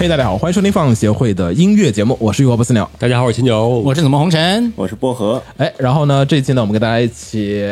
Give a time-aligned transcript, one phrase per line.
[0.00, 2.90] 嘿，大家好，欢迎收听放协会的音乐节目，我是玉火不死鸟。
[2.98, 7.62] 大家好，我是秦九，我是怎么红尘，我是薄荷，哎，然后呢，这一期呢，我们跟大家一起，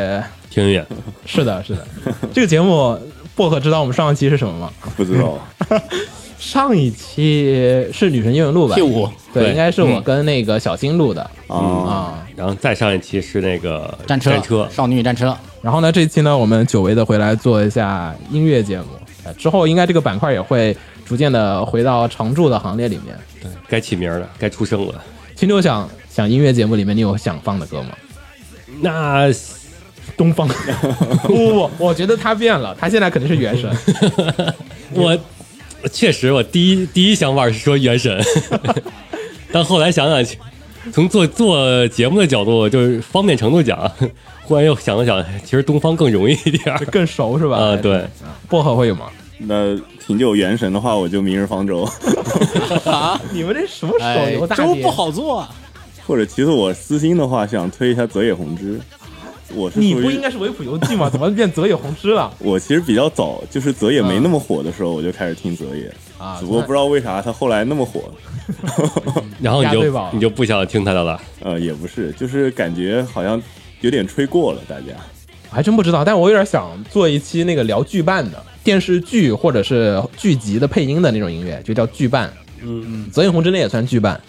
[0.51, 0.87] 听音乐。
[1.25, 1.87] 是的，是的，
[2.35, 2.99] 这个节目
[3.35, 4.71] 薄荷知道我们上一期是什么吗？
[4.95, 5.39] 不知道，
[6.39, 11.23] 上一期是女神英文录吧？P 五对，应该是我跟那个小新录的。
[11.47, 12.27] 啊，啊。
[12.37, 18.85] 然后再上一期是那个战车，战车，少女战车，然后呢，这一期呢，我们久违的回来做一下音乐节目，
[19.25, 20.77] 呃之后应该这个板块也会
[21.09, 23.17] 逐渐的回到常驻的行列里面。
[23.41, 25.03] 对该起名了，该出声了。
[25.35, 27.91] 秦九想想音乐节目里面，你有想放的歌吗？
[28.83, 29.27] 那
[30.17, 30.47] 东方，
[31.25, 33.75] 不不不，我觉得他变了，他现在肯定是原神。
[34.93, 35.19] 我
[35.91, 38.21] 确实，我第一第一想法是说原神，
[39.51, 40.37] 但后来想想，
[40.93, 43.91] 从做做节目的角度，就是方便程度讲，
[44.43, 46.77] 忽然又想了想，其实东方更容易一点。
[46.91, 47.57] 更熟是吧？
[47.59, 48.05] 啊对，
[48.49, 49.07] 薄荷会有吗？
[49.39, 51.89] 那挺久原神的话，我就明日方舟，
[52.85, 55.47] 啊你们这什么手哎游，大爹粥不，好做，
[56.07, 58.81] 或者其实我私心的话，想推一下泽野弘之。
[59.55, 61.09] 我是你不应该是维普游记吗？
[61.11, 62.31] 怎么变泽野弘之了？
[62.39, 68.03] 我其实比较早，就是泽野没那么火的时候，我就开始听泽野啊只不过不知道为啥他后来那么火。
[69.41, 71.19] 然后你就你就不想听他的了。
[71.41, 73.41] 呃，也不是，就是感觉好像
[73.81, 74.89] 有点吹过了，大家。
[75.51, 82.31] 我还真不知道，但我有点想做一期那个聊剧伴的电视剧或者是剧集的配音的那种音乐，就叫剧伴。
[82.61, 84.21] 嗯嗯，泽野弘之那也算剧伴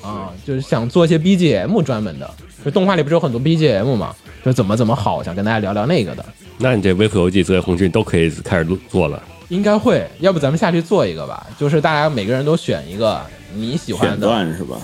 [0.00, 2.30] 啊，就是想做一些 BGM 专门的，
[2.64, 6.24] 就动画里不是有很多 BGM 嘛，就怎么怎么好，想跟大家聊聊那个的。
[6.58, 9.20] 那你这《微服游记》《泽野弘之》都可以开始录做了。
[9.48, 11.44] 应该会，要不咱们下去做一个吧？
[11.58, 13.20] 就是大家每个人都选一个
[13.56, 14.76] 你喜欢的，段是吧？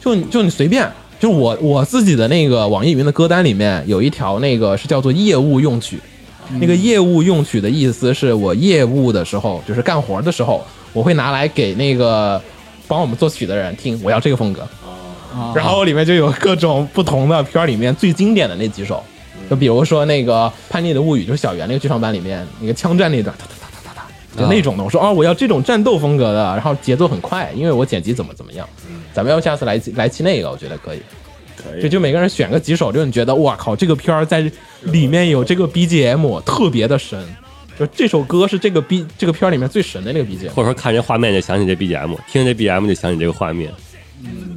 [0.00, 6.00] 就就你随便，就我我自己的那个网易云的歌单里面有一条那个是叫做业务用曲，
[6.60, 12.40] 那个业务用曲的意思是我业务的时候，就是干活的时候，我会拿来给那个
[12.86, 14.66] 帮我们作曲的人听，我要这个风格。
[15.54, 19.04] 然后里面就有各种不同的片儿里面最经典的那几首，
[19.48, 24.02] 就比如说那个《叛逆的物语》，就是小圆那个剧场版里面那个枪战那段，哒哒哒哒哒
[24.34, 24.82] 哒，就那种的。
[24.82, 28.68] 我说哦，我要这种战斗风格的，然后节奏很快，因为我剪辑怎么怎么样。
[29.12, 31.00] 咱们要下次来来期那个，我觉得可以。
[31.62, 31.82] 可以。
[31.82, 34.50] 就就每个人选个几首，就你觉得哇靠，这个片儿在
[34.82, 37.22] 里面有这个 BGM 特别的神，
[37.78, 43.72] 就这首歌是这个 B 这个片儿里面最神的那个 BGM 或者说看这画面就想起这 BGM，听这 BGM 就想起这个画面。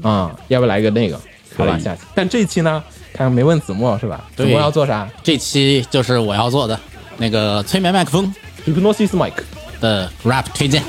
[0.01, 1.19] 啊、要不来一个那个？
[1.57, 2.01] 好吧，可以下期。
[2.15, 4.25] 但这期呢，看看没问子墨是吧？
[4.35, 6.79] 子墨要做啥这期就是我要做的
[7.17, 8.33] 那个催眠麦克风
[8.65, 9.33] ？Hypnosis Mic。
[9.81, 10.83] 的 rap 推荐。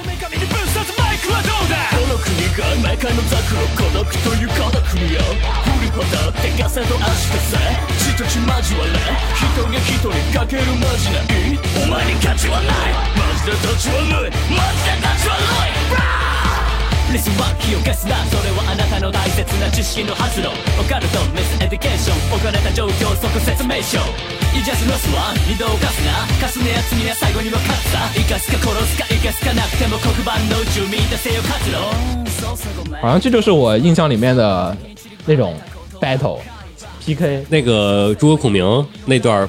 [5.92, 7.60] 女神に分殺マイクはどうだこの国が魔界のザクロ孤独という孤独よ振りほどって風と足でさ
[7.92, 16.12] 血と血交われ人が人にかけるマジないお前に価値はないマジで立ち悪いマジで立ち悪い
[17.12, 24.00] リスは気を消すなそれはあなたの大切な知識の発露オカルトミスエディケーション置かれた状況即説明書
[24.56, 31.76] イジャスロスは二度犯すなかすねやつには最後には勝つさ生かすか殺すか生かすかなくても黒板の宇宙見出せよ活路
[32.32, 34.74] そうそうごめん好像这就是我印象里面的
[35.26, 35.52] 那种
[36.02, 36.40] battle
[37.04, 37.46] PK。
[37.48, 39.48] 那个诸葛孔明那段儿，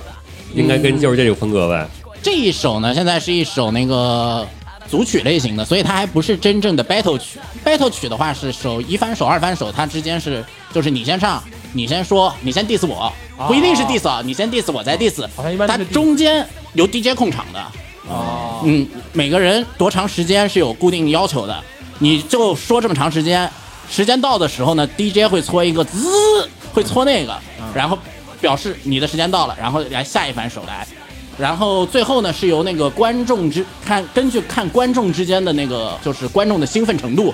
[0.54, 1.88] 应该跟就是这种风格呗。
[2.22, 4.48] 这一首呢，现在是一首那个
[4.88, 7.40] 组曲类型的，所以它还不是真正的 battle 曲。
[7.66, 11.44] battle 曲的话是首一翻手、二翻手，它之间是就是你先唱，
[11.74, 13.12] 你先说，你先 diss 我，
[13.48, 17.60] 不一定是 diss 啊，你先 diss 我再 diss，好像一般都它是中间由 DJ 控场的。
[18.08, 21.64] 哦，嗯，每个人多长时间是有固定要求的，
[22.00, 23.50] 你就说这么长时间，
[23.90, 27.38] 时间到的时候呢，DJ 会搓一个滋，会搓那个，
[27.76, 27.98] 然后
[28.42, 30.88] 表示你的时间到了，然后来下一反手来，
[31.38, 37.34] 然后最后呢是由那个观众之看根据看观众之间的那个就是观众的兴奋程度，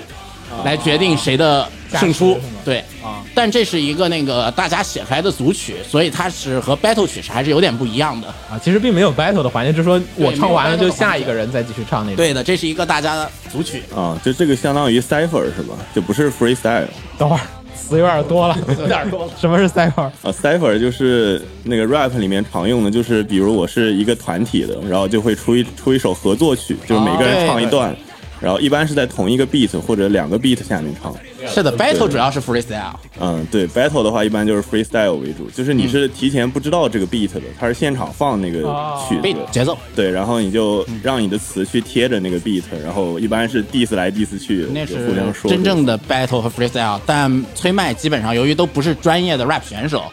[0.64, 2.38] 来决定谁的胜出。
[2.64, 8.28] 对，啊，但这是一个那个大家写出来的组曲，所以它是和 battle 曲是还是有点不一样的。
[8.50, 12.16] 啊，其实并没有 battle 的环节，就是说我唱完了就下一个人再继续唱那种。
[12.16, 13.82] 对的，这是一个大家的组曲。
[13.94, 15.74] 啊，就这个相当于 cipher 是吧？
[15.94, 16.86] 就不是 freestyle
[17.16, 17.40] 等会儿
[17.74, 19.32] 词有点多了， 有点多了。
[19.40, 20.02] 什么是 cipher？
[20.02, 27.96] 啊，cipher 就是那个 rap 里面常用的，就是比如我是一个团体的，然后就会出一出一首合作曲，就是每个人唱一段，
[28.40, 31.14] 然后一般是在同一个 beat 或者两个 beat 下面唱。
[31.46, 32.94] 是的，battle 主要是 freestyle。
[33.18, 39.20] 嗯，对，battle 的话一般就是 freestyle 为主，就是你是提前不知道这个 beat 的，它是现场放那个哦曲
[39.50, 47.00] 节奏，对，然后你就让你的词去贴着那个 beat，然后一般是 diss 来 diss 去，那是互相说真正的 battle 和 freestyle。
[47.06, 50.04] 但崔麦基本上由于都不是专业的 rap 选手，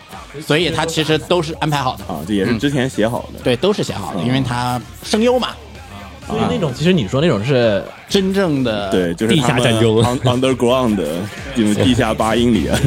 [0.41, 2.03] 所以他其实都是安排好的。
[2.05, 3.39] 啊，这也是之前写好的。
[3.43, 5.49] 对，都是写好的，因为他声优嘛。
[6.27, 9.95] 所以那种其实你说那种是真正的，对，就是地下战争。
[10.25, 10.97] underground，
[11.55, 12.77] 就是地下八英里啊。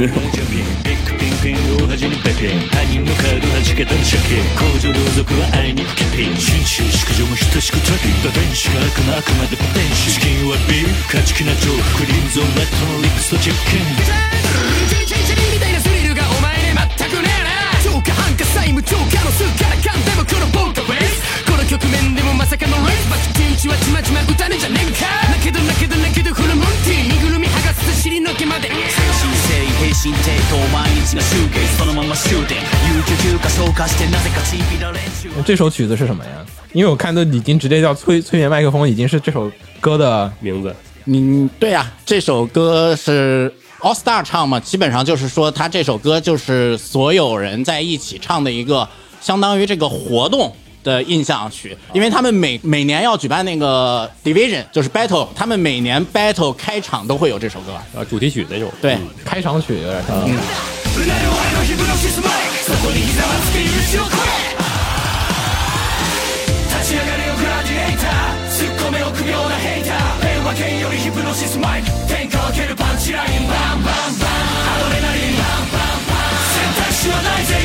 [21.70, 25.02] 局面でもまさかのレースバチキンチはちまちま歌ねじゃねえんか
[25.34, 36.46] だけどだけどだけどフルムンティ身ぐるみ剥がす尻の毛まで精神性平身抵当毎日が集計そのまま終点有給休暇消化してなぜかちびら連中这首曲子是什么呀？
[36.74, 39.52] 因为我看都已经直接叫催催眠麦克风，已经是这首
[39.82, 40.76] 歌的名字，
[41.06, 48.88] 嗯，对呀、这首歌是 All Star 唱嘛，基本上就是说他这首歌就是所有人在一起唱的一个
[49.20, 50.56] 相当于这个活动。
[50.83, 57.73] 的印象曲，因为他们每每年要举办那个 Division，就是 Battle，他们每年 Battle 开场都会有这首歌。
[57.95, 58.73] 呃，主题曲那种。
[58.81, 60.17] 对，开场曲，有点像。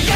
[0.07, 0.14] う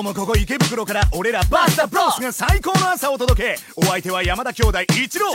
[0.00, 5.34] 日もここ池袋から俺らバスタブロスが最高の朝を届けお相手は山田兄弟一郎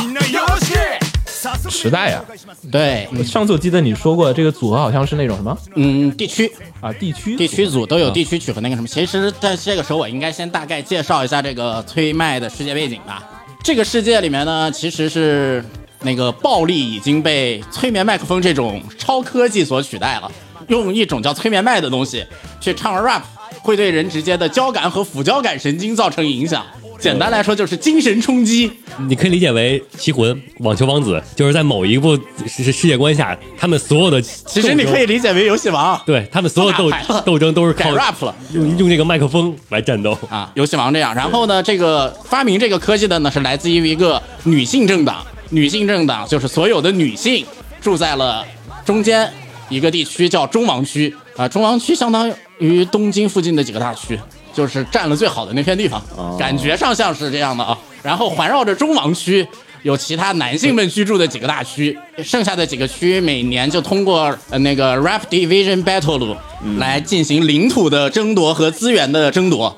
[0.00, 0.78] みんなよろしく
[1.26, 2.22] 早速时代呀
[2.70, 6.50] 对，上次我记得你说过，这个组合好像是那种什么嗯，地区
[6.80, 8.34] 啊地区地区组都有地区。
[8.34, 8.88] 区曲和那个什么。
[8.88, 13.22] 其实在这个时候，我应该先大概介绍一下这个崔麦的世界背景吧。
[13.62, 15.64] 这个世界里面呢，其实是
[16.00, 20.32] 那个暴力已经被催眠麦克风这种超科技所取代了，
[20.66, 22.26] 用一种叫催眠麦的东西
[22.60, 23.22] 去唱 rap，
[23.61, 26.65] 会对人直接的交感和副交感神经造成影响。
[26.99, 28.69] 简单来说就是精神冲击。
[29.07, 32.13] 你可以理解为《棋魂》《网球王子》，就是在某一部
[32.45, 35.97] 世世界观下，他们所有的其实你可以理解为游戏王。
[36.05, 36.91] 对他们所有斗
[37.25, 40.17] 斗争都是靠 rap 了用用这个麦克风来战斗。
[40.29, 41.15] 啊，游戏王这样。
[41.15, 45.25] 然后呢，这个发明这个科技的呢，是来自于一个女性政党。
[45.51, 47.45] 女性政党就是所有的女性
[47.81, 48.45] 住在了
[48.85, 49.31] 中间
[49.69, 51.47] 一个地区，叫中王区啊。
[51.47, 54.19] 中王区相当于东京附近的几个大区，
[54.53, 56.03] 就是占了最好的那片地方，
[56.37, 57.77] 感觉上像是这样的啊。
[58.03, 59.47] 然后环绕着中王区。
[59.83, 66.35] 有其他男性们居住的几个大区，剩下的几个区每年就通过呃那个 Rap Division Battle
[66.77, 69.75] 来进行领土的争夺和资源的争夺。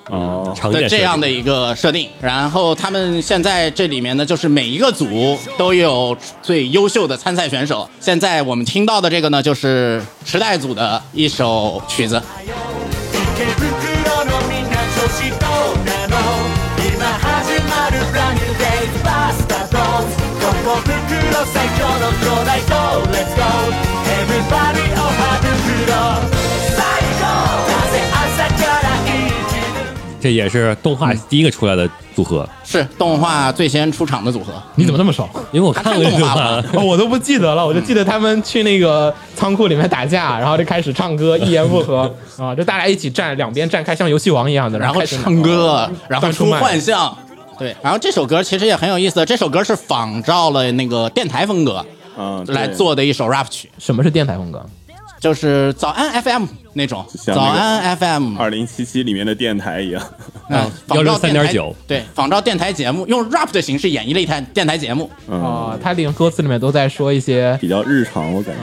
[0.71, 2.09] 的这样的一个设定。
[2.19, 7.89] 然后他们现在这里面呢，就是每一个组都有最优秀的参赛选手。
[8.00, 12.22] 现在我们听到的这个呢，就是时代组的一首曲子。
[30.21, 35.27] 这也是动画第一个出来的组合，是动画最先出场的组合，你怎么那么熟？
[35.51, 42.13] 因为我看过这个动画 我都不记得了，我就记得他们去那个仓库里面打架， 然后就开始唱歌，一言不合。
[42.37, 47.17] 啊，就大家一起站，两边站开，像游戏王一样的，然后开始唱歌，然后出幻象。
[47.57, 51.85] 对，然后这首歌其实也很有意思，这首歌是仿照了那个电台风格
[52.17, 53.69] 嗯，来做的一首 rap 曲。
[53.77, 54.63] 什么是电台风格？
[55.19, 60.02] 就是早安 FM 那种，像那个早安 FM 二零七七里面的电台一样。
[60.49, 65.11] 啊，仿照电台163.9对，仿照电台节目，用 rap 的形式演绎了一台电台节目。
[65.28, 68.61] 嗯，啊，他连歌词里面都在说一些比较日常，我感觉。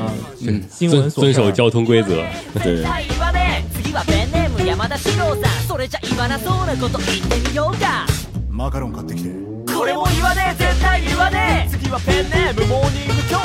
[0.47, 2.23] 嗯新闻琐事儿遵遵守交通规则。
[2.63, 8.05] 对，はい言わねえ次はペンネーム山田史郎さんそれじゃ言わなそうなこと言ってみようか
[8.49, 9.29] マカロン買ってきて
[9.75, 13.43] これも言わねえ絶対言わねえ次はペンネームモーニング兄弟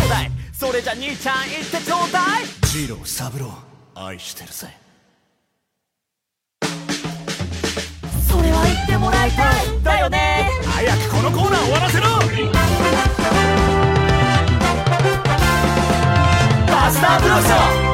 [0.52, 3.50] それじゃ兄ちゃん言ってちょうだいジローサブロー
[3.95, 4.67] 愛してるぜ。
[8.27, 10.49] それは言ってもらいたいだよね。
[10.65, 12.07] 早くこのコーナー終わらせろ。
[16.67, 17.92] バスターブロスおはよ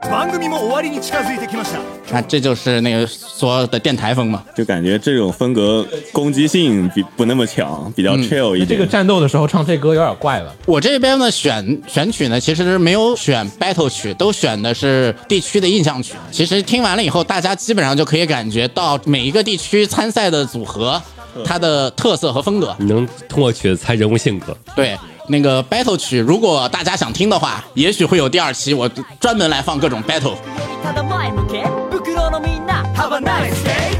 [0.00, 1.80] う池袋 番組も終わりに近づいてきました
[2.14, 4.42] 啊，这就是那个说的电台风嘛。
[4.54, 8.68] 就感觉这种风格攻击性比不那么强，比较 chill 一点。
[8.68, 10.54] 这个战斗的时候唱这歌有点怪了。
[10.66, 16.14] 我这边呢选选曲呢，其实没有选 battle 曲，都选的是地区的印象曲。
[16.30, 21.02] 其实听完了以后，大家基本上就可以感觉到每一个地区参赛的组合，
[21.44, 22.74] 它的特色和风格。
[22.78, 24.56] 你能通过曲子猜人物性格。
[24.74, 28.88] 对，那个 battle 曲，如果大家想听的话，也许会有第二期，我
[29.20, 30.36] 专门来放各种 battle。
[30.84, 33.96] ただ前向け袋のみんな Have a nice day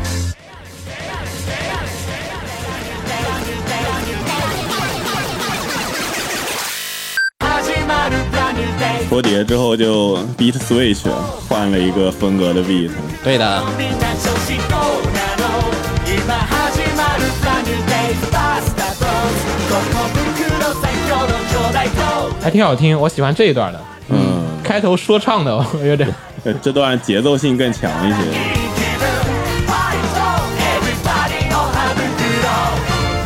[7.41, 11.09] 始まる brand new day 脱碟之后就 beat switch
[11.49, 12.91] 换了一个风格的 beat。
[13.25, 13.65] 对的，
[22.43, 23.81] 还挺好听，我喜欢这一段的。
[24.09, 26.09] 嗯，开头说唱的，我 有点
[26.45, 28.19] 呃这段节奏性更强一些。
[30.57, 32.47] Everybody おは袋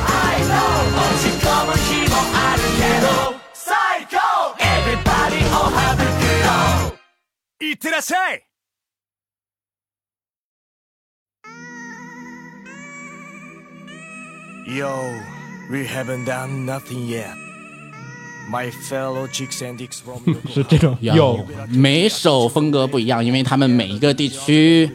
[0.06, 3.06] I know 落ち込む日もあるけど
[3.52, 3.68] 最
[4.11, 4.16] 高
[4.59, 5.76] Everybody おは
[7.59, 8.42] 袋いってらっしゃい
[14.66, 14.87] Yo,
[15.69, 17.34] We haven't done nothing yet.
[18.48, 20.22] My fellow chicks and dicks from
[20.53, 24.89] 是这种有每首风格不一样，因为他们每一个地区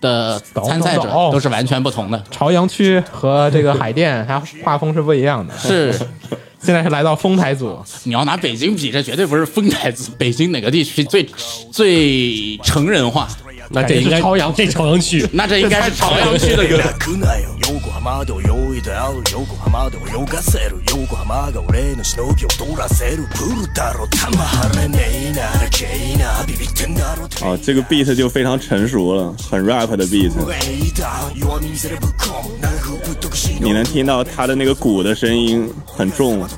[0.00, 2.24] 的参赛者哦都是完全不同的。
[2.30, 5.52] 朝阳区和这个海淀，它画风是不一样的。
[5.58, 5.92] 是，
[6.62, 10.12] 现在是来到丰台组，你要拿北京比，这绝对不是丰台组。
[10.16, 11.28] 北京哪个地区最
[11.72, 13.28] 最成人化？
[13.71, 16.77] 那这应该感觉是朝阳这朝阳区，那这应该是朝阳区的歌。
[16.77, 24.99] 泣 くなよ横浜で泳いである横浜で泳がせる横浜が俺のしのぎを取らせるプールだろ玉張れね
[25.29, 30.31] えならけえなビビってんだろ哦，这个 beat 就非常成熟了，很 rap 的 beat。
[30.31, 36.47] ウェイダー弱み見せれぶっ込む長くぶっとくしの你能听到他的那个鼓的声音很重，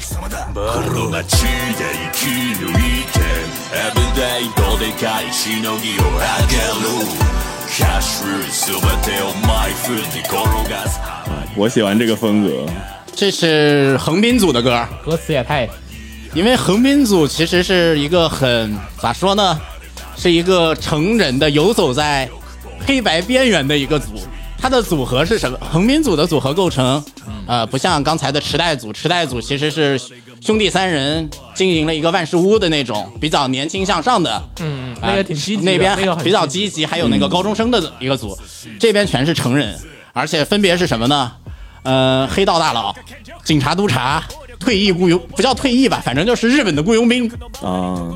[4.14, 6.90] この街で生き抜いて Everyday どでかいしのぎをあげる
[7.68, 10.36] キャッシュすべてをマイフに転
[10.70, 11.00] がす
[11.58, 12.66] 我喜欢这个风格。
[13.16, 15.68] 这是横滨组的歌，歌词也太
[16.34, 19.60] 因为横滨组其实是一个很咋说呢，
[20.16, 22.30] 是一个成人的游走在
[22.86, 24.14] 黑白边缘的一个组。
[24.62, 25.58] 它的组合是什么？
[25.60, 27.04] 横滨组的组合构成，
[27.48, 30.00] 呃，不像刚才的池袋组，池袋组其实是
[30.45, 38.39] 兄弟三人经营了一个万事屋的那种比较年轻向上的，嗯，啊那个挺积极的，那边比较积极积极，还有那个高中生的一个组，
[38.79, 39.75] 这边全是成人，
[40.13, 41.33] 而且分别是什么呢？
[41.83, 42.95] 呃，黑道大佬、
[43.43, 44.23] 警察督察、
[44.61, 47.27] 退役雇佣，不叫退役吧，反正就是日本的雇佣兵，
[47.63, 48.13] 啊，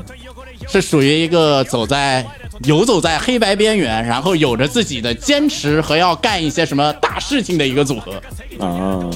[0.67, 2.23] 是属于一个走在
[2.65, 8.13] 游走在黑白边缘，然后有着自己的坚持和要干一些什么大事情的一个组合。
[8.59, 9.09] 啊，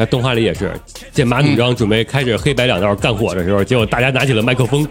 [0.00, 0.72] 在动画里也是
[1.12, 4.88] 剑马弩张，准备开始黑白两道干火的时候，结果大家拿起了麦克风，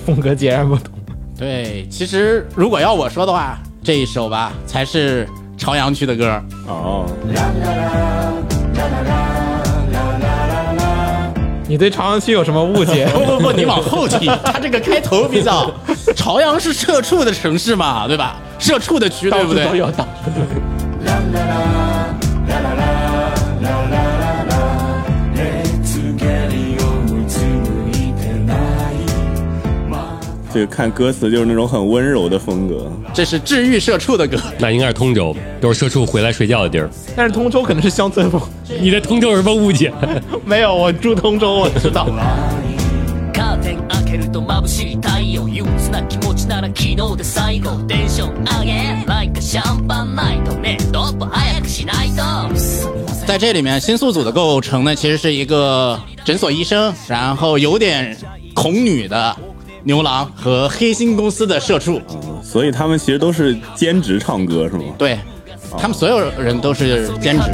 [0.06, 0.94] 风格截然不同。
[1.36, 6.40] 对，其实如果要我说的话，这一首吧才是朝阳区的歌。
[6.68, 7.04] 哦，
[11.68, 13.06] 你对朝阳区有什么误解？
[13.08, 15.68] 不不不，你往后听，它这个开头比较，
[16.14, 18.36] 朝阳是社畜的城市嘛，对吧？
[18.60, 19.66] 社畜的区，对不对？
[19.66, 21.95] 都有，到处都有。
[30.55, 32.91] 这个看歌词就是那种很温柔的风格。
[33.13, 34.37] 这是治愈社畜的歌。
[34.59, 36.89] 那应该是通州，都是社畜回来睡觉的地儿。
[37.15, 38.41] 但是通州可能是乡村风，
[38.81, 39.93] 你对通州有什么误解？
[40.45, 42.07] 没有，我住通州，我知道。
[43.33, 52.21] カーテン開けると眩しい太陽憂鬱な気持ちなら昨日で最後テンション上げ Like a シャンパンナイトねドップ早くしないと
[53.25, 58.17] 在这里面，新宿组的构成呢，其实是一个诊所医生，然后有点
[58.53, 59.35] 恐女的
[59.86, 62.02] 牛郎和黑心公司的社畜。
[62.42, 64.82] 所以他们其实都是兼职唱歌，是吗？
[64.98, 65.16] 对，
[65.78, 67.44] 他们所有人都是兼职。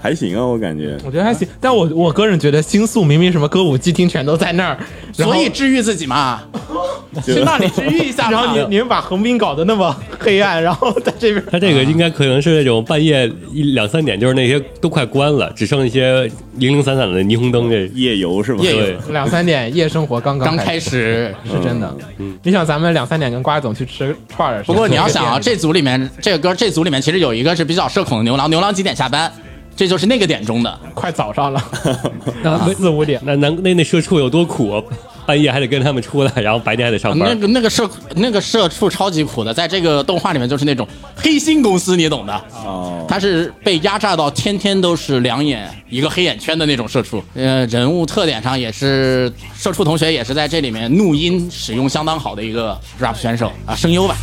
[0.06, 0.96] 还行啊，我感觉。
[1.04, 4.78] 我觉得还行，但我我个人觉得星宿明明什么歌舞伎町全都在那儿，
[5.12, 6.44] 所以治愈自己嘛，
[7.24, 8.30] 去那里治愈一下。
[8.30, 16.22] 然后你你们把横滨搞得那么黑暗，然后在这边他这个应该可能是那种半夜一两三点，就是那些都快关了，只剩一些
[16.54, 17.86] 零零散散的霓虹灯这。
[17.96, 18.62] 夜游是吧？
[18.62, 21.34] 夜游，两三点夜生活刚刚开开始。
[21.44, 21.96] 是真的。
[22.42, 29.32] 你想咱们两三点跟瓜总去吃串儿不过你要想啊， 这组里面这个歌，这组里面其实有一个是比较社恐的牛郎，牛郎几点下班？
[29.76, 30.80] 这就是那个点钟的。
[30.94, 31.62] 快早上了，
[32.42, 33.20] 那四五点。
[33.22, 34.82] 那难那那社畜有多苦啊？
[35.26, 37.28] 半夜还得跟他们出来，然后白天还得上班。
[37.28, 40.86] 那个那个社那个社畜超级苦的，在这个动画里面就是那种
[41.16, 42.44] 黑心公司，你懂的。
[42.64, 47.20] 哦，他是被压榨到天天都是两眼一个黑眼圈的那种社畜。
[47.34, 54.16] 呃，人物特点上也是社畜同学也是在这里面怒音使用相当好的一个 rap 选手啊，声优吧。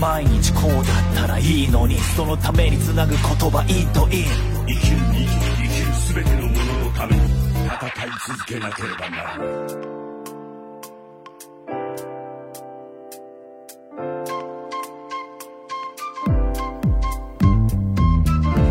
[0.00, 0.84] 毎日こうだっ
[1.14, 4.24] たらいいのにそのためにつなぐ言葉いいといい
[4.66, 7.22] 生きる生きる生きる全てのもののために
[7.66, 9.46] 戦い続けなければならない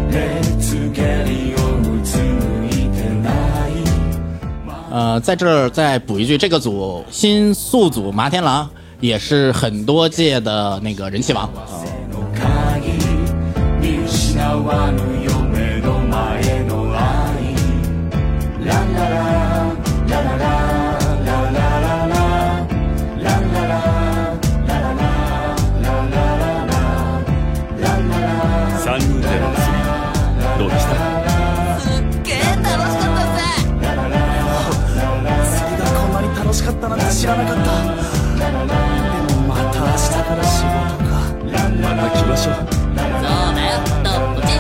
[0.10, 2.02] 熱がりをう。
[2.04, 3.30] つむいてな
[3.68, 3.72] い
[4.92, 8.68] 呃，在这儿再补一句，这个组新宿组麻天狼
[9.00, 11.50] 也是很多届的那个人气王。
[42.30, 42.56] ましょう。
[42.56, 44.54] そうだよトップチ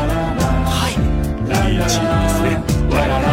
[0.65, 2.49] はいいいチームですね
[2.89, 3.29] 我々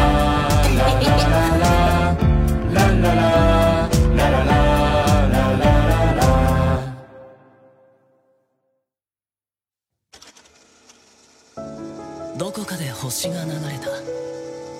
[12.38, 13.88] どこかで星が流れた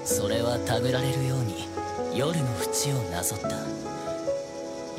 [0.05, 1.67] それはたぐられるように
[2.15, 3.57] 夜の淵をなぞった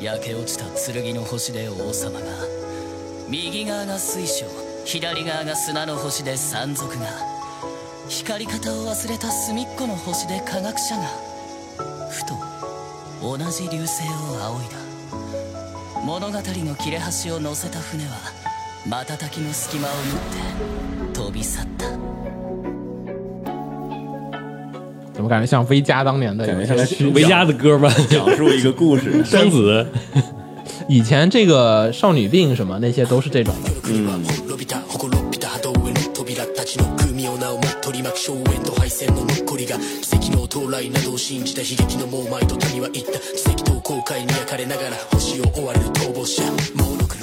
[0.02, 2.57] 焼け落ちた剣の星で王様が
[3.30, 4.46] 右側が水晶
[4.86, 7.06] 左側が砂の星で山賊が
[8.08, 11.02] 光り方を忘れた隅っこの星で科学者が
[12.10, 12.34] ふと
[13.20, 14.78] 同じ流星を仰いだ
[16.06, 18.16] 物語の切れ端を乗せた船は
[18.86, 19.96] 瞬きの隙間を縫
[21.10, 21.88] って飛び去った
[25.12, 27.92] 怎么感觉像微加当年的有感觉像维嘉的歌吗？
[28.08, 29.22] 讲述一个故事。
[29.26, 29.84] 双子，
[30.88, 33.70] 以前这个少女病什么那些都是这种的，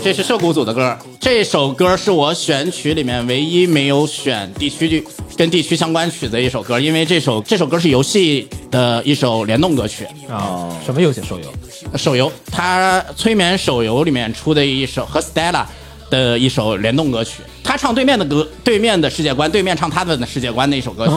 [0.04, 5.08] 这是摄谷组的歌，这首歌是我选曲里面唯一没有选地区剧。
[5.38, 11.98] 跟地区相关曲的一首歌，因为这首这首歌是游戏的一首联动歌曲，啊，什么游戏手游？
[11.98, 15.66] 手游，它催眠手游里面出的一首和 Stella
[16.10, 21.14] 的一首联动歌曲，他唱对面的歌，对面的世界观，对面唱他们的世界观的一首歌曲，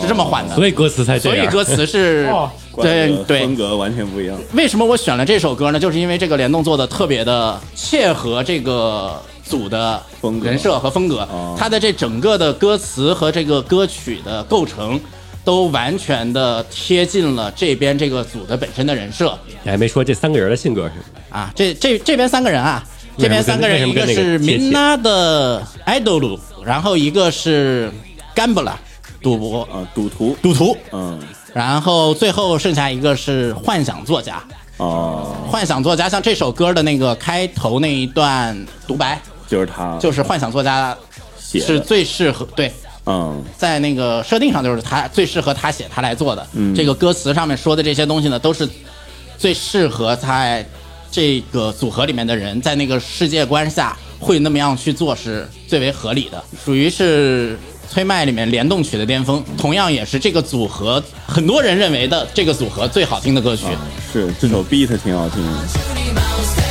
[0.00, 0.54] 是这么换的。
[0.54, 1.38] 所以歌词才这样。
[1.38, 2.50] 所以歌词是 哦，
[2.82, 4.36] 对对风，格完全不一样。
[4.54, 5.78] 为什么我选了这首歌呢？
[5.78, 10.46] 就是因为这个联动做的特别的切合这个组的风格。
[10.48, 11.20] 人设和风格。
[11.30, 15.00] 哦，他的这整个的歌词和这个歌曲的构成。
[15.44, 19.36] 都完全的贴近了这边这个组的本身的人设。
[19.64, 20.92] 你还没说这三个人的性格是
[21.30, 22.80] 啊，这这这边三个人啊，
[23.18, 27.90] 这边三个人，一个是明娜的 idol，然后一个是
[28.36, 28.74] Gambler
[29.20, 29.62] 赌博。
[29.62, 31.18] 啊，赌徒，赌徒，嗯，
[31.52, 34.40] 然后最后剩下一个是幻想作家。
[34.76, 39.20] 哦，幻想作家像这首歌的那个开头那一段独白，
[39.52, 40.96] 就是他，就是幻想作家
[41.38, 42.72] 是最适合对，
[43.04, 46.46] 嗯，在那个设定上就是他最适合他写他来做的。
[46.54, 48.66] 嗯这个歌词上面说的这些东西呢，都是
[49.36, 50.66] 最适合在
[51.10, 57.58] 这个组合里面的人在那个世界观下会那么样去做是最为合理的，属于是。
[57.90, 63.66] 催麦里面联动曲的巅峰，同样也是这个组合很多人认为的这个组合最好听的歌曲。
[64.10, 66.61] 是这首 beat 挺好听的。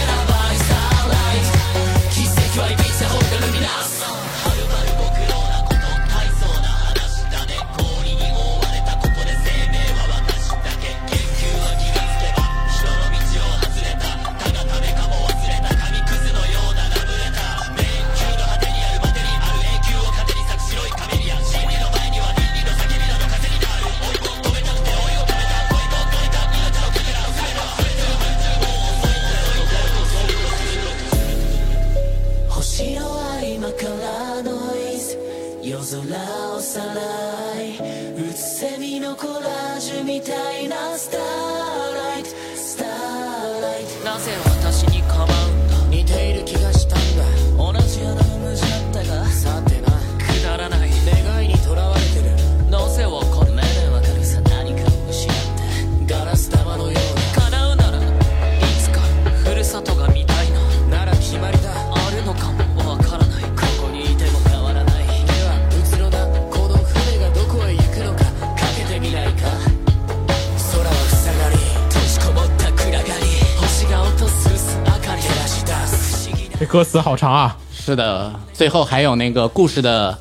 [76.72, 77.58] 歌词好长啊！
[77.70, 80.18] 是的，最后还有那个故事的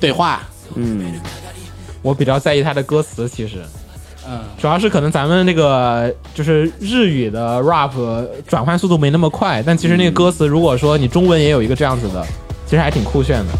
[0.00, 0.40] 对话，
[0.74, 1.12] 嗯，
[2.00, 3.56] 我比较在意它的歌词，其实。
[4.26, 7.92] 嗯，主要是可能咱们那个就是日语的 rap
[8.48, 12.24] 转换速度没那么快，但其实那个歌词如果说你中文也有一个这样子的，
[12.64, 13.52] 其实还挺酷炫的。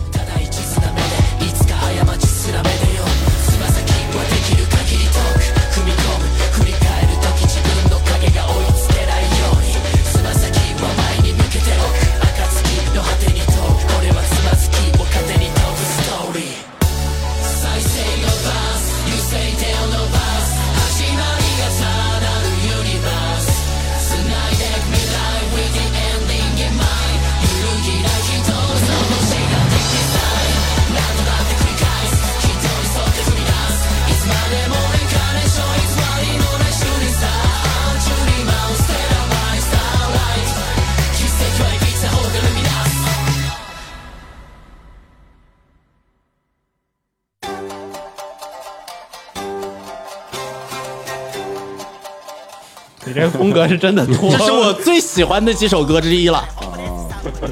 [53.60, 56.44] 你这个风格是真的多，这是我最喜欢的几首歌之一了，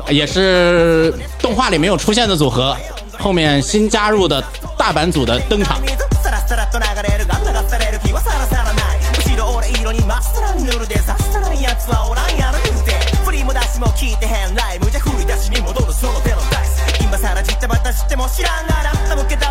[0.07, 2.75] 也是动画里没有出现的组合，
[3.19, 4.41] 后面新加入的
[4.77, 5.79] 大阪组的登场。
[5.81, 12.91] 水さらさらと流れるが流される気はさらさらないむしろ俺色にまっさらに塗るでさしたらやつはおらんやろ言うて
[13.25, 19.46] 振りも出しも聞いてへんライブじゃ振り出しに戻るその手のダイス今さらじったまた知っても知らんがなあ向けだ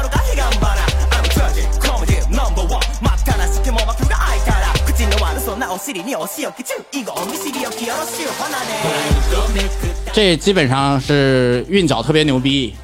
[10.13, 12.75] 这基本上是韵脚特别牛逼，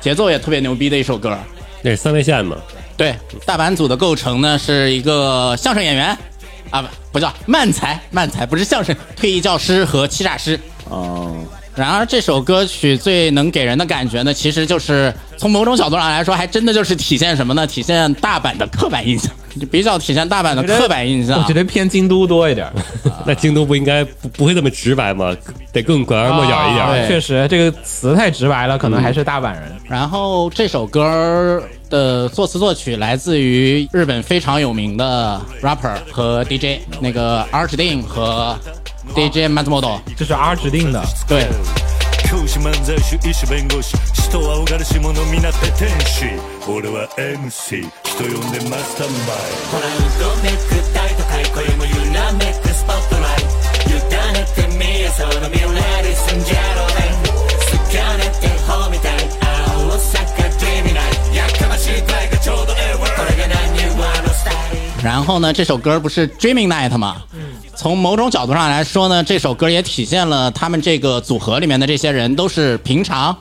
[0.00, 1.36] 节奏也特别牛逼的一首歌。
[1.82, 2.56] 那是三位线嘛？
[2.96, 6.16] 对，大阪组的构成呢是一个相声演员，
[6.70, 10.58] 啊不不叫慢才，慢才不是相声，退役教师和欺诈师。
[10.88, 11.34] 哦，
[11.76, 17.66] 然而这首歌曲最能给人的感觉呢，其实就是从某种角度上来说，还真的就是体现什么呢？
[17.66, 21.38] 体现大阪的刻板印象，就比较体现大阪的刻板印象。
[21.38, 22.66] 我觉得偏京都多一点。
[23.26, 25.36] 那京都不应该不不会这么直白吗？
[25.70, 26.86] 得更拐弯抹角一点。
[26.86, 29.62] 对确实这个词太直白了，可能还是大阪人。
[29.84, 38.56] 然后这首歌的作词作曲来自于日本非常有名的 rapper 和 DJ 那个 Arch Dean 和
[39.14, 41.46] DJ Max Model，这是 R 指定的对。
[65.02, 67.22] 然后呢，这首歌不是 Dreaming Night 吗？
[67.32, 67.55] 嗯。
[67.76, 73.36] 从某种角度上来说呢，这首歌也体现了他们这个组合里面的这些人都是平常，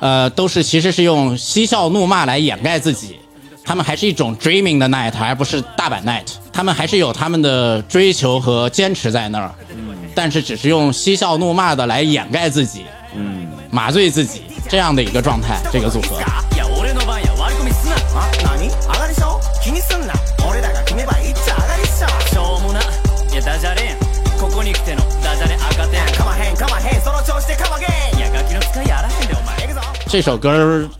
[0.00, 3.16] 呃，都是其实是用嬉笑怒骂来掩盖自己。
[3.64, 6.26] 他们还是一种 dreaming 的 night，而不是大阪 night。
[6.52, 9.50] 他们还是有他们的追求和坚持在那儿，
[10.14, 12.84] 但是只是用嬉笑怒骂的来掩盖自己，
[13.16, 15.58] 嗯，麻醉自己这样的一个状态。
[15.72, 16.20] 这个组合。
[24.63, 30.49] ここに来てのダジャレ赤点かまへんかまへんその調子でかまげんいやガキの使いやらへんでお前えぐぞ这首歌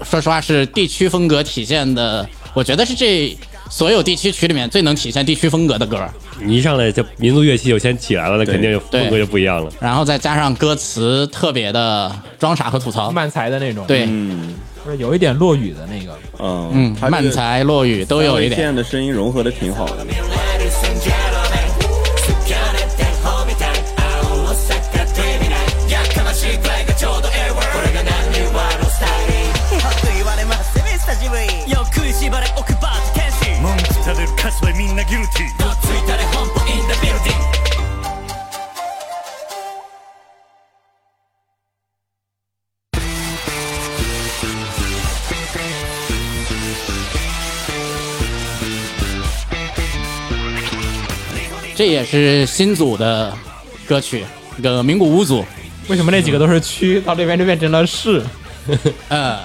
[0.04, 3.38] 说实话是地区风格体现的，我觉得是这
[3.70, 5.98] 所有地区曲里面最能体现地区风格的歌。
[6.42, 9.72] 你一上来就民族乐器就先起来了，那肯定对风格就不一样了。
[9.80, 14.54] 然后再加上歌词特别的装傻和吐槽，慢才的那种，，对，嗯
[14.86, 16.18] 就是有一点落雨的那个。
[16.40, 18.52] 嗯嗯，它这个慢才落雨都有一点。
[18.52, 20.06] 三位线的声音融合的挺好的。
[51.75, 53.33] 这也是新组的
[53.87, 54.25] 歌曲，
[54.57, 55.45] 这个名古屋组。
[55.89, 58.23] 为什么那几个都是区，到这边就变成了市？
[59.09, 59.39] 呃，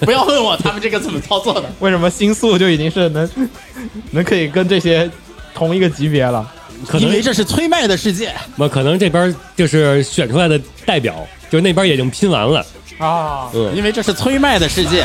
[0.00, 1.70] 不要问我他们这个怎么操作的。
[1.80, 3.28] 为什么新宿就已经是能
[4.12, 5.10] 能可以跟这些
[5.54, 6.50] 同一个级别了？
[6.86, 8.32] 可能因为这是催麦的世界。
[8.56, 11.14] 我可能这边就是选出来的代表，
[11.50, 12.64] 就是那边已经拼完了。
[12.98, 15.04] 啊，嗯，因为这是催麦的世界。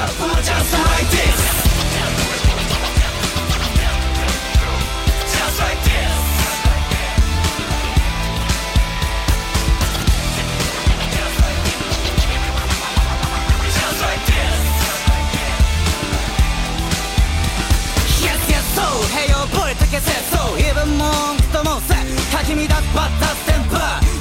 [22.66, 23.76] かき乱すバッタステンプ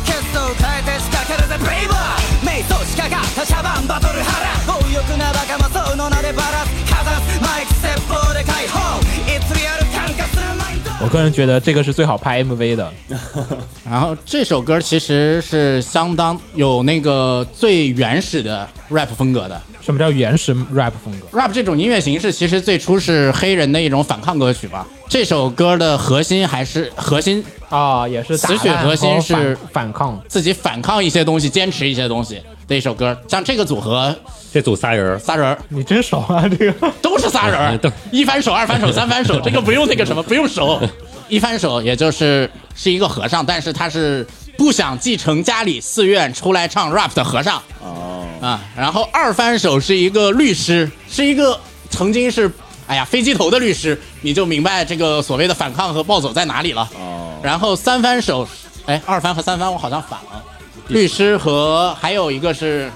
[0.05, 12.93] 決闘変えて仕掛けるぜブレイバー瞑想仕掛かったシャバンバトルハラ強欲なバカもそうの名でバラすかざすマイク説法で解放いつリアル感化するマインド我个人觉得这个是最好拍 MV 的。
[13.89, 19.59] 然后这首歌其实是相当有那个最原始的 rap 风格的。
[19.86, 24.84] 什么叫原始 rap 风格？rap 这种音乐形式其实最初是黑人的一种反抗歌曲吧。
[25.08, 30.20] 这首歌的核心还是核心啊，也是打词曲烂核心是反反抗。
[30.26, 33.16] 自己反抗一些东西，坚持一些东西的一首歌。
[33.28, 34.12] 像这个组合
[34.52, 40.80] 这组仨人，仨人 你真熟啊，这个 都是仨人，一翻手、二翻手、三翻手， 这个不用那个什么，不用手。
[41.28, 48.60] 一翻手也就是是一个和尚，但是他是不想继承家里寺院出来唱 rap 的和尚哦，啊。
[48.76, 51.58] 然后二翻手是一个律师，是一个
[51.90, 52.50] 曾经是
[52.86, 56.88] 哎呀飞机头的律师，你就明白这个所谓的反抗和暴走在哪里了。
[56.98, 58.48] 哦，然后三番手，
[58.86, 60.42] 哎，二番和三番我好像反了，
[60.88, 62.90] 律师和还有一个是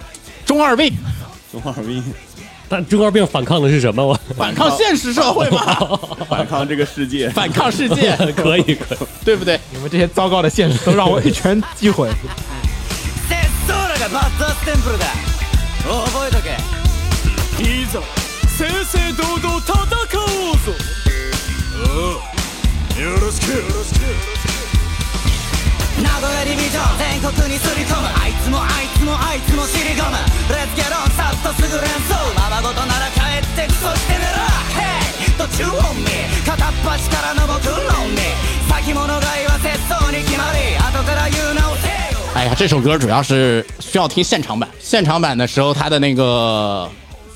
[0.46, 0.92] 中二病，
[1.52, 2.02] 中二病，
[2.70, 4.06] 但中二病反抗的是什么？
[4.06, 5.98] 我反抗现实社会嘛，
[6.30, 7.28] 反抗这个世界。
[7.30, 9.58] 反抗世界， 可以可以，对不对？
[9.72, 12.08] 你们这些糟糕的现实都让我一拳击毁。
[26.49, 30.17] 節操らがバッタステンプルだ覚えとけいざ正々堂々戦おうぞおうよろしくよろしく名古屋ディビジョン全国にすり込むあいつもあいつもあいつも尻込む
[30.49, 34.41] レッツゲロンさっとすぐ連想ままごとなら帰ってクソして寝ろ
[34.73, 36.11] ヘイ途中本味
[36.45, 38.21] 片っ端からの僕論理
[38.69, 41.93] 先物買いは節操に決まり後から言うなおせよ
[42.35, 46.89] 哎呀，这首歌主要是需要听现场版，现场版的时候它的那个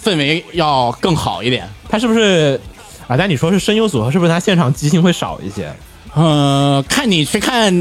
[0.04, 1.70] 氛围要更好一点。
[1.90, 2.60] 他是不是
[3.08, 3.16] 啊？
[3.18, 5.74] 但你说是声优组合，是不是他现场即兴会少一些？
[6.14, 7.74] 呃，看你去看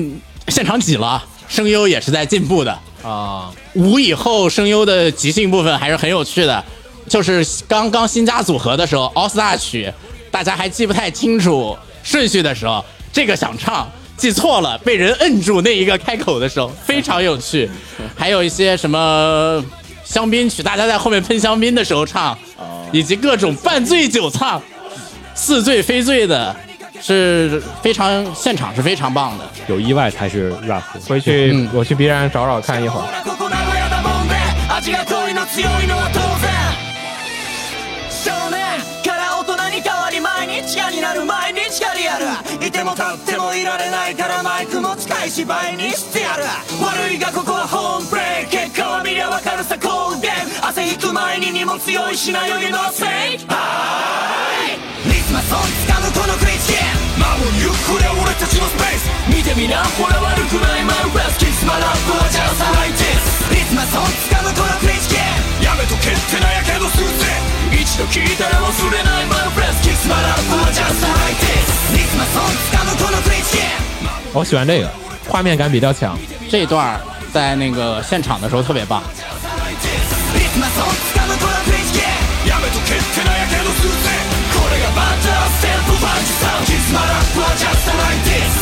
[0.47, 2.77] 现场挤了，声优也是在进步的。
[3.03, 6.63] 啊，五以后声优的即兴部分还是很有趣的，
[7.09, 9.91] 就是刚刚新加组合的时候，All Star 曲
[10.31, 17.69] 大家还记不太清楚顺序的时候，这个想唱记错了，被人摁住那一个开口的时候，非常有趣。
[18.15, 19.63] 还有一些什么
[20.05, 22.37] 香槟曲，大家在后面喷香槟的时候唱，
[22.93, 24.61] 以及各种半醉酒唱，
[25.35, 26.55] 似醉非醉的，
[27.03, 30.81] 是非常现场是非常棒的，有意外才是 rap。
[31.05, 33.05] 回去我去 B 站找找看，一会儿。
[56.12, 65.24] むこのクリッチゲーム守りゆくこれは俺たちのスペース見てみなほら悪くないマイウェスキスマラップは just like this リズムソン掴むこのクリッチゲー
[65.58, 67.24] ムやめとけってなやけどするぜ
[67.72, 74.90] 一度聞いたら忘れないマイフレスキスマラップは just like this リズムソン掴むこのクリッチゲーム我喜欢这个，
[75.30, 76.18] 画面感比较强。
[76.50, 77.00] 这一段儿
[77.32, 79.02] 在那个现场的时候特别棒。
[80.34, 80.84] リズムソン
[81.16, 82.08] 掴むこのクリッチゲー
[82.44, 84.31] ムやめとけってなやけどするぜ
[84.92, 88.52] これがバッターステップパンチサウンドキスマラップは just like this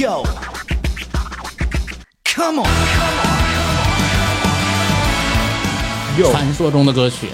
[0.00, 0.22] Yo
[2.24, 2.66] Come on
[6.18, 7.26] 哟，传说中的歌曲，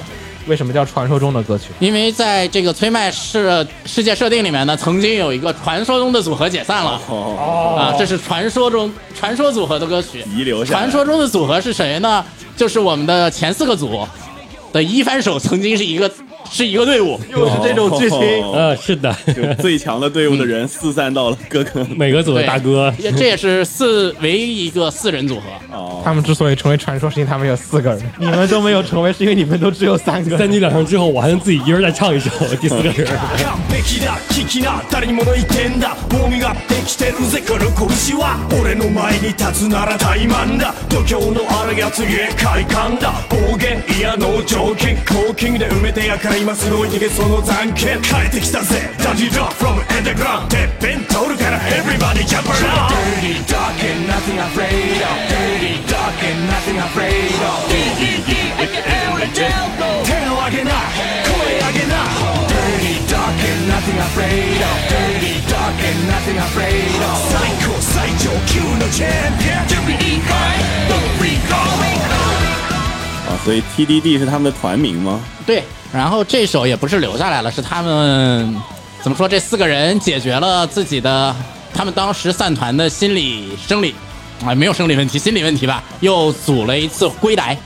[0.47, 1.65] 为什么叫传说中的歌曲？
[1.79, 6.99] 因为在这个催麦世世界设定里面呢，曾经有一个传说中的组合解散了。
[7.07, 10.23] 哦，啊，这是传说中传说组合的歌曲。
[10.35, 12.23] 遗留下传说中的组合是谁呢？
[12.55, 14.07] 就是我们的前四个组
[14.71, 16.11] 的一番手，曾经是一个
[16.52, 17.18] 是一个队伍。
[17.30, 18.18] 又是这种剧情。
[18.42, 25.42] 哦呃，是的，就最强的队伍的人四散到了各个每个组的大哥，也这也是四唯一一个四人组合。
[25.72, 30.36] 哦，他们之所以成为传说，是因为他们有四个人，你们都没有成为，是因为你们都只有三个。
[30.38, 33.06] 三局两胜之后，我还能自己一人再唱一首第四个人。
[33.44, 35.78] 完璧だ聞きな誰にもの言ってん
[46.43, 56.19] 今すぐ逃げその残剣変えてきたぜダディロック from underground てっぺん通るから everybody jump around Dirty dark and nothing afraid of Dirty dark
[56.19, 58.59] and nothing afraid of DDD
[59.31, 59.47] 手
[60.27, 60.83] を上げな
[61.31, 62.11] 声上げな
[62.51, 70.59] Dirty dark and nothing afraid of Dirty dark and nothing afraid of 最高最上級のチャンピオン Dirty high
[70.91, 71.82] Don't recall
[73.43, 75.19] 所以 TDD 是他们的团名吗？
[75.45, 78.55] 对，然后这首也不是留下来了，是他们
[79.01, 79.27] 怎么说？
[79.27, 81.35] 这四个人解决了自己的
[81.73, 83.93] 他们当时散团的心理生理
[84.45, 87.57] 啊，没有生理问题，心理问题吧，又组了一次归来，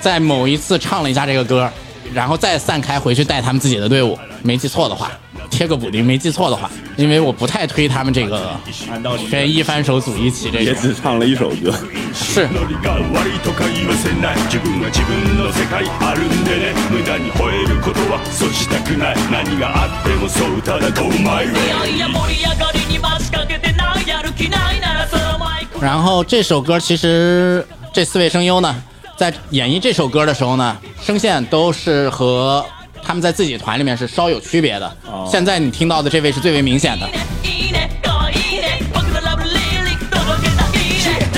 [0.00, 1.70] 在某一次唱了一下这个歌，
[2.12, 4.18] 然后再散开回去带他们自己的队伍。
[4.43, 5.11] 没记错的话，
[5.49, 8.57] 贴个补丁，没记错的话，因为我不太推他们这个
[8.89, 11.71] 按道理全一番手组一起这也种，只唱了一首歌。
[12.13, 28.75] 是ノリが悪いとか言わせない自分は自分の世界あるんでね無駄に吠えることはそうしたくない何があってもそうただ Go my way いやいや盛り上がりに増しかけてないやる気ないならそのマイク然后这首歌其实这四位声优呢，
[29.17, 32.63] 在演绎这首歌的时候呢，声线都是和
[33.03, 34.97] 他们在自己团里面是稍有区别的。
[35.29, 37.07] 现在你听到的这位是最为明显的。
[37.43, 41.33] いいね可愛いね僕のラブリリック届けたいいね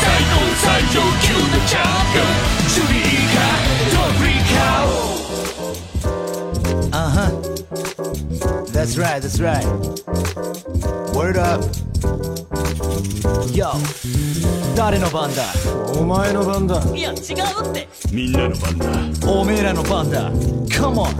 [0.00, 2.26] 最高最上級のチャンピオン
[2.68, 3.40] 準備いいか
[3.92, 4.92] Don't freak out
[6.94, 7.30] Uh huh.
[8.72, 9.64] That's right, that's right.
[11.14, 11.64] Word up.
[13.52, 13.72] Yo.
[14.74, 15.42] 誰の番だ
[16.00, 20.30] お前の番だいや違うってみんなの番だおめえらの番だ
[20.70, 21.12] Come on.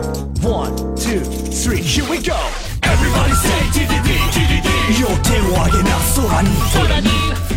[0.43, 2.33] One, two, three, here we go.
[2.81, 4.67] Everybody say TDD TDD
[4.99, 7.09] 両手を上げな空に空に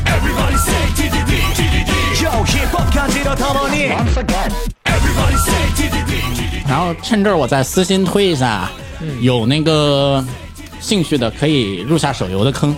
[0.04, 1.90] Everybody say TDD TDD
[2.22, 3.86] Yo, hip hop 感じのたまに
[4.84, 8.68] Everybody say TDD 然后趁这儿我再私心推一下，
[9.22, 10.22] 有那个
[10.80, 12.74] 兴趣的可以入下手游的坑，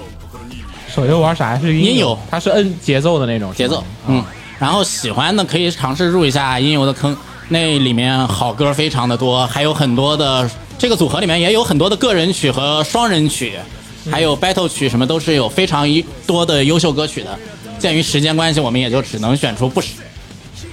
[0.94, 1.58] 手游玩啥？
[1.58, 4.24] 是音游它是摁节奏的那种节奏，嗯，
[4.60, 7.18] 然后喜欢的可以尝试入一下音游的坑，
[7.50, 13.54] 那里面好歌非常的多，还有很多的这个组合里面也有很多的个人曲和双人曲，
[14.12, 17.40] 还有 battle 曲什么都是有非常一多的优秀歌曲的。
[17.80, 19.88] 鉴于时间关系，我们也就只能选出不少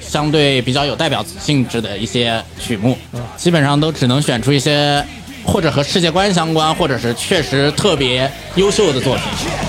[0.00, 2.96] 相对比较有代表性质的一些曲目，
[3.38, 5.02] 基本上都只能选出一些
[5.49, 9.23] 或者和世界观相关，或者是确实特别优秀的作品。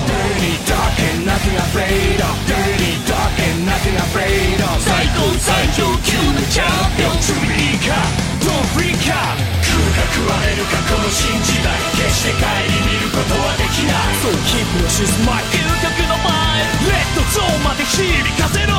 [0.06, 7.96] Dirty dark dark and nothing afraid of Dirty dark and nothing afraid of 最高39級のチャンピオン準備いいか
[8.44, 16.30] Don't freak out 食うか食われるかこの新時代決して顧みることはできない So keep your shoes my 究極の前
[16.86, 17.98] レッドゾーンまで響
[18.40, 18.78] かせろ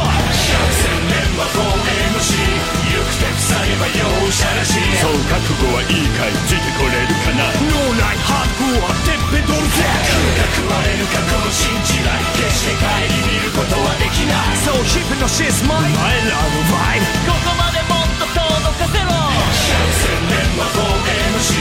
[4.33, 7.51] そう覚悟はいいかいついてこれるかな。
[7.67, 14.55] 脳内ハードコてっぺどるぜ空が食われる過去信じない決して帰り見ることはできない。
[14.63, 15.91] そうヒプノシスマイ。
[15.91, 16.07] お
[16.71, 17.03] バイ。
[17.27, 19.11] ここまでもっと届かせろ。
[19.11, 21.59] 千年は 4MC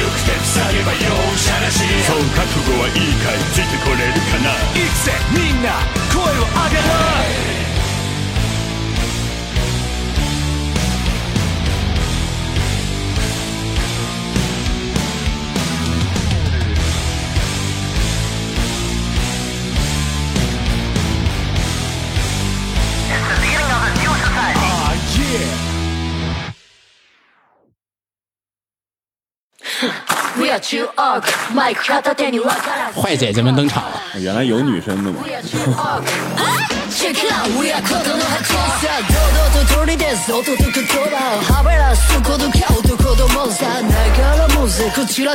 [0.00, 1.84] 行く手塞げば容赦し。
[2.08, 3.87] そう覚悟はいいかいついてこ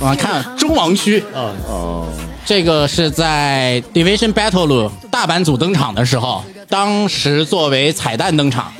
[0.00, 2.08] 我们看中王区啊，哦，
[2.44, 8.72] 这个是在 Division Battle 大阪组登场的时候，当时作为彩蛋登场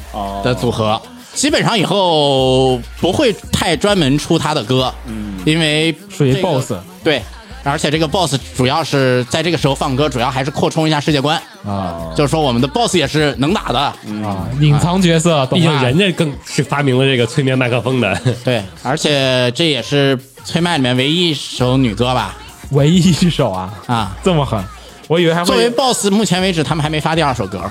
[0.43, 1.01] 的组合。
[1.38, 6.74] 基本上以后不会太专门出他的歌，嗯，因为属于 BOSS
[7.04, 7.22] 对，
[7.64, 12.12] 而且这个 BOSS 主要是在这个时候放歌，主要还是扩充一下世界观，啊。
[12.16, 15.72] 就是说我们的 BOSS 也是能打的，啊，隐藏角色，毕竟？
[15.84, 18.20] 人家更是发明了这个催眠麦克风的。
[18.44, 22.36] 对，而且这也是催麦里面唯一一首女歌吧，
[22.72, 24.60] 唯一一首啊，啊，这么狠，
[25.08, 27.62] 我以为还会作为 BOSS，目前为止他们还没发第二首歌，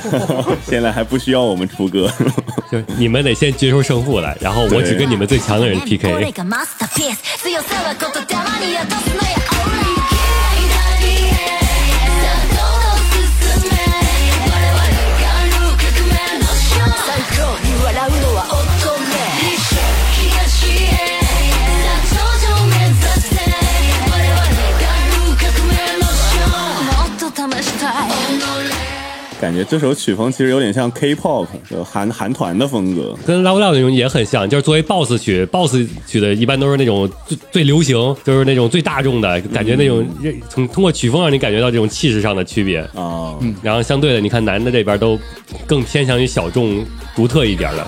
[0.66, 2.10] 现在还不需要我们出歌，
[2.72, 6.32] 就你们得先决出胜负来，然后我只跟你们最强的人これ PK。
[29.50, 33.18] 感觉这首曲风其实有点像 K-pop，就韩韩团的风格。
[33.26, 40.06] 跟 Love Love 那种也很像，就是作为 BOSS 曲，BOSS 曲的一般都是那种最最流行，就是那种最大众的，感觉那种
[40.48, 42.78] 从通过曲风让你感觉到这种气势上的区别。
[42.94, 45.18] 啊，然后相对的，你看男的这边都
[45.66, 46.86] 更偏向于小众、
[47.16, 47.84] 独特一点的。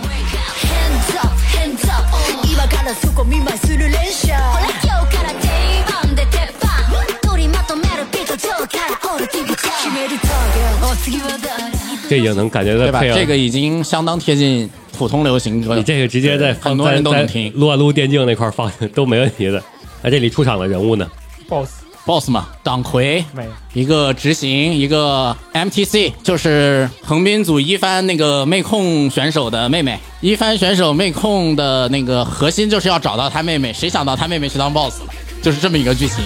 [12.08, 13.00] 这已经能感觉对吧？
[13.00, 19.62] 到配这个已经相当贴近普通流行歌你，这个直接在很多人都能听撸啊撸电竞那块放都没问题的。
[20.02, 21.08] 那这里出场的人物呢
[21.48, 21.70] ？boss
[22.04, 23.24] boss 嘛，党魁，
[23.72, 29.98] 一个执行，一个 MTC，就是横滨组一番那个妹控选手的妹妹。
[30.20, 35.06] 一番选手妹控的那个核心就是要找到他妹妹，谁想到他妹妹去当 boss，了
[35.40, 36.24] 就是这么一个剧情。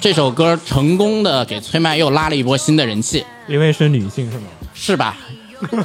[0.00, 4.44] 这首歌成功的给崔麦又拉了一波新的人气，因为是女性是吗？
[4.74, 5.16] 是吧？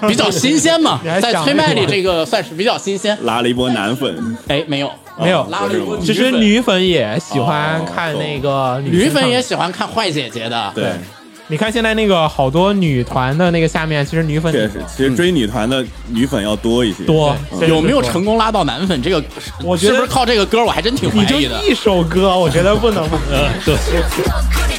[0.07, 3.17] 比较新鲜嘛， 在崔麦里这个算是比较新鲜。
[3.23, 5.45] 拉了一波男粉，哎，没有，没有。
[5.49, 10.91] 拉了一波其实女粉也喜欢看那个女粉也喜欢看坏姐姐的，对，
[11.48, 17.04] 你看现在那个好多女团的那个下面，其实女粉确实，其实追女团的女粉要多一些。
[17.04, 17.36] 多，
[17.68, 19.00] 有没有成功拉到男粉？
[19.02, 19.24] 这个
[19.64, 20.66] 我觉得是不是靠这个歌？
[20.66, 21.72] 我还真挺怀疑的你就。
[21.72, 23.04] 一首歌，我觉得不能。
[23.30, 23.76] 呃，对，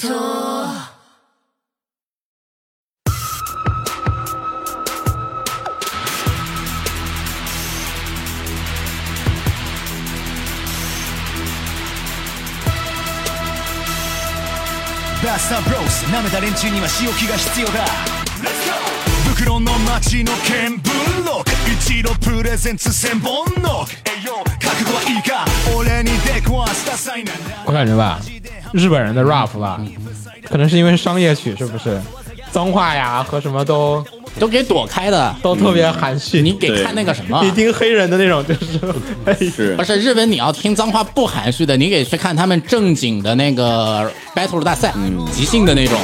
[0.00, 0.98] との葉と
[15.26, 17.84] バスターブロース舐めた連中には仕置きが必要だ。
[19.34, 21.50] 袋の街の見聞録。
[21.72, 24.08] 一度プレゼンツ千本ノック。
[24.60, 25.44] 覚悟はいいか？
[25.76, 27.32] 俺に出くわした際な
[27.64, 28.20] 我感觉吧，
[28.72, 29.80] 日本人的 rap 吧，
[30.44, 32.00] 可能是因为商业曲，是不是？
[32.50, 34.02] 脏话呀和什么都
[34.38, 35.34] 都给躲开的。
[35.42, 36.40] 都特别含蓄。
[36.40, 44.94] 你给看那个什么你，听黑人的那种，就是不是 日本你要听脏话不含蓄的，你给去看他们正经的那个 battle 大赛，
[45.32, 45.98] 即兴的那种。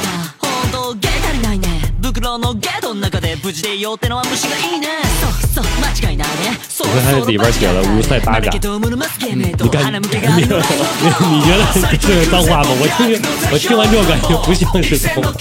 [6.82, 11.62] 我看它里边写了无赛八嘎けどムルマスゲーメと你看，鼻你向けがあるの你觉得
[11.98, 12.70] 这是脏话吗？
[12.80, 13.20] 我听
[13.52, 15.32] 我听完之后感觉不像是脏话。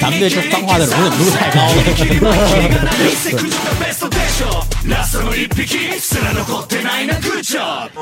[0.00, 1.78] 咱们对这脏话的容忍度太高了。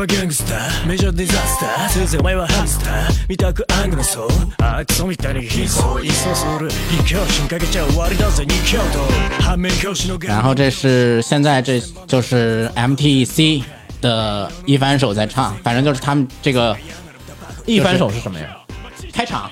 [0.00, 6.68] はギャングスターメジャーディザスター先生お前はハムスター見たくアングのそうあいつみたいに悲壮一掃する
[7.02, 13.64] 一挙心かけちゃ終わりだぜ二挙と反面教師の然后这是现在这就是 MTC
[14.00, 16.76] 的一番手在唱，反正就是他们这个
[17.66, 18.56] 一翻手是什么呀？
[19.12, 19.50] 开场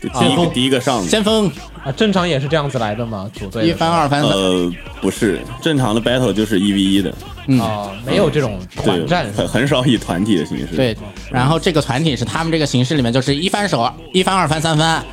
[0.00, 1.08] 就第一个第一个上的。
[1.08, 1.50] 先锋
[1.84, 3.30] 啊，正常也是这样子来的嘛？
[3.34, 7.12] 组队一时候番二番三，呃，不是，正常的 battle 就是一 v 一的，
[7.58, 10.76] 哦，没有这种团，战很很少以团体的形式。
[10.76, 10.96] 对，
[11.30, 15.04] 然后这个团体是他们这个形式里面就是一番手、一番、二番、三番。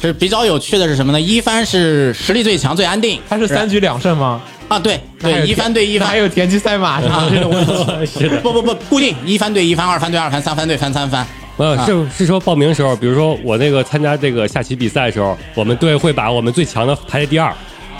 [0.00, 1.20] 是比较有趣的是什么呢？
[1.20, 4.42] 一番是实力最强、最安定，他是三局两胜吗？
[4.66, 7.28] 啊，对对，一番对一番还，有田忌赛马是吧？
[7.30, 8.04] 这种问题。
[8.04, 11.24] 是的，不不不，固定一番对一番，二番对二番，三番对番三番。
[11.56, 17.52] 没有是是说报名时候，比如说我那个参加这个下棋比赛的时候，我们队会把我们最强的排在第二，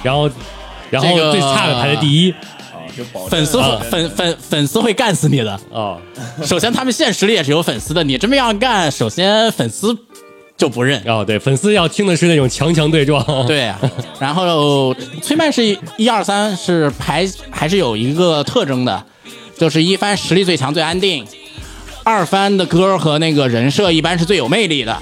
[0.02, 0.30] 然后
[0.90, 2.34] 然后这个最差的排在第一。
[3.30, 5.52] 粉丝啊粉粉粉丝会干死你的。
[5.72, 5.96] 啊，
[6.44, 9.96] 首先，他们现实里也是有粉丝的，你这么样干，首先粉丝
[10.58, 11.02] 就不认。
[11.06, 13.24] 哦，对，粉丝要听的是那种强强对撞。
[13.48, 13.80] 对啊，
[14.20, 15.64] 然后崔曼是
[15.96, 19.02] 一二三是排还是有一个特征的，
[19.56, 21.24] 就是一番实力最强最安定，
[22.04, 24.96] 二番的歌和那个人设一般是最有魅力的，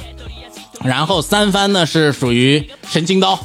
[0.85, 3.39] 然后三番呢是属于神经刀。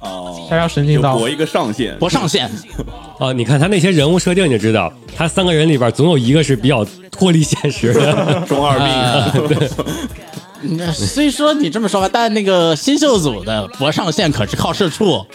[0.00, 1.12] 哦，他要神经刀。
[1.12, 2.50] 就搏一个上限，博上限，
[3.18, 8.42] 哦，你看他那些人物设定，你就知道，他三个人里边总有一个是比较脱离现实的。
[8.48, 8.86] 中二病。
[8.86, 9.32] 啊
[10.64, 15.26] 嗯虽说你这么说吧，但那个新秀组的博上限可是靠社畜，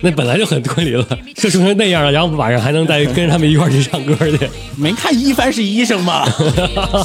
[0.00, 4.48] 那本来就很脱离了，射出成那样了，然后晚上还能再跟着他们一块去唱歌去。
[4.76, 6.24] 没看一帆是医生吗？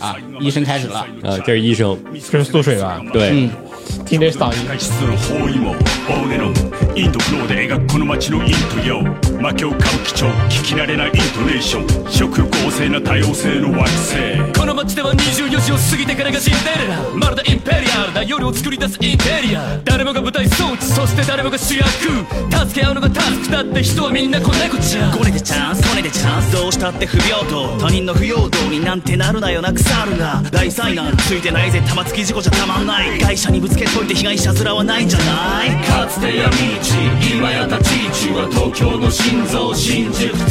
[0.00, 1.06] 啊，医生开始了。
[1.22, 1.98] 呃，这是医生，
[2.30, 3.00] 这是素水吧？
[3.12, 3.48] 对，
[4.04, 5.74] 听这嗓音，質の包囲網
[6.08, 6.52] 大根の
[6.94, 9.02] インドフローで描くこの街のイントよ
[9.40, 21.86] 魔境歌舞伎町聞き慣れないイントネーション食欲旺盛な多様性の惑星この街では24時を過ぎてからがシンデレラまるでインペリアルな夜を作り出すインテリア誰もが舞台装置そして誰もが主役
[22.68, 35.70] 助け合うのがタスクだって人はみんなこんなこっちゃこれでチャンスこれでチャンスどうしたって不平等他人の不平等になんてなるなよな腐るが大災難ついてないぜ玉突き事故じゃたまんない会社にぶつけといて被害者面はないんじゃない？
[35.84, 36.94] かつて闇市
[37.36, 40.44] 今や立ち位置は東京の心臓新宿タ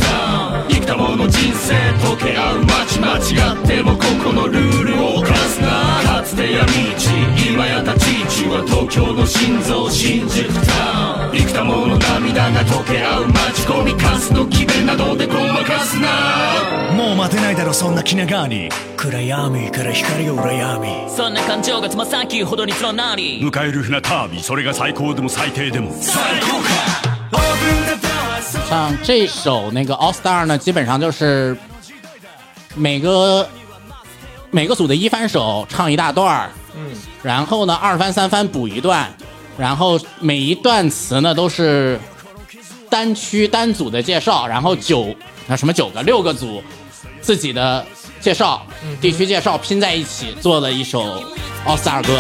[0.59, 0.69] ウン。
[0.69, 1.73] 生きた者の人生
[2.03, 5.67] 溶け合う街間違ってもここのルールを犯すな。
[6.03, 7.09] かつて闇市
[7.51, 11.37] 今や立ち位置は東京の心臓新宿タウン。
[11.37, 16.93] 生きた者の涙が溶け合う街ゴミカスの詭弁などでごまかすな。
[16.95, 18.69] もう待てないだろそんな気長に
[19.02, 26.68] 暗闇から光が羨みそんな感情がつまさきほどに連なり迎える船旅それが最高でも最低でも最高か
[27.32, 31.56] Open the doors 像这首那个 All Star 呢，基本上就是
[32.74, 33.48] 每个
[34.50, 36.90] 每个组的一番手唱一大段儿，嗯，
[37.22, 39.08] 然后呢二番三番补一段，
[39.56, 42.00] 然后每一段词呢都是
[42.90, 45.14] 单区单组的介绍，然后九
[45.48, 46.62] 啊什么九个六个组
[47.20, 47.84] 自己的
[48.23, 48.65] 介绍、
[49.01, 51.21] 地区介绍拼在一起做了一首
[51.65, 52.13] 奥斯尔歌。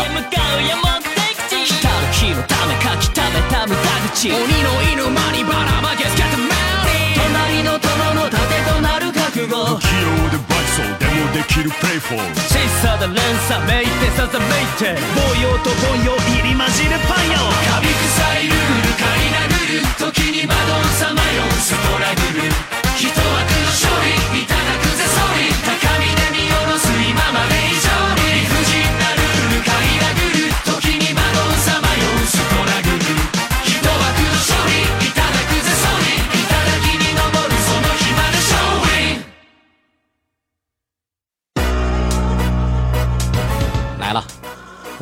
[11.33, 12.33] できるプレイフォー。
[12.47, 13.15] チェイサーだ連
[13.47, 17.39] 鎖メイテサザメイテ坊用と本用入り混じるパンよ
[17.73, 21.41] カビ臭いルール借り殴る時に惑うさまよ。
[21.59, 22.53] ストラグル。
[22.95, 23.89] 人枠の勝
[24.33, 24.92] 利いただく。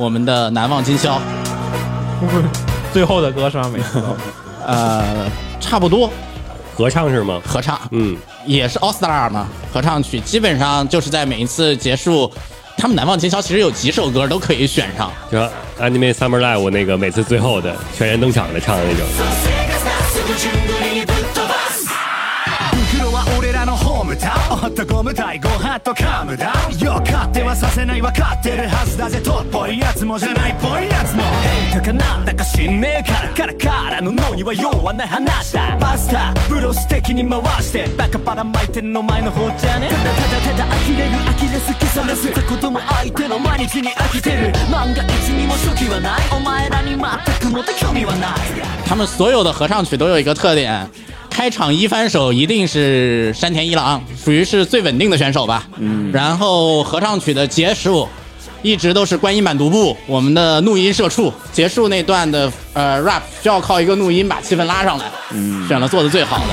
[0.02, 1.22] 我们的难忘今宵，
[2.92, 3.70] 最后的歌是吧？
[3.72, 4.08] 每次都
[4.66, 5.30] 呃，
[5.60, 6.10] 差不多
[6.76, 7.40] 合唱是吗？
[7.46, 12.32] 合唱，嗯，也是 All Star 嘛，合唱曲基本上就是在每一次结束，
[12.76, 15.38] 他们难忘今宵其实有几首歌都可以选上，就
[15.80, 19.06] Anime Summer Live 那个每次最后的全员登场的唱的那种。
[24.68, 31.24] っとゴムタイゴハッとカムダウンよ勝手はさせないわかってるはずだぜとっぽいやつもじゃないっぽいやつも
[31.72, 48.32] 変化かなんだか知んねえからからからの脳には用はない話だマスターブロス的に回してバカバラ巻いてんの前の方じゃねただただただ呆れる呆れすきさらせたことも相手の毎日に飽きてる万が一にも初期はないお前らに全くもって興味はない
[48.88, 50.90] 他们所有的合唱曲都有一个特点，
[51.32, 55.66] 开场一翻手一定是山田一郎，属于是最稳定的选手吧。
[55.78, 58.08] 嗯，然后合唱曲的结束。
[58.64, 66.46] 一直都是观音版独步，我们的怒音社畜结束那段的呃 rap 需要靠一个怒音把气氛拉上来，嗯，选了做的最好的。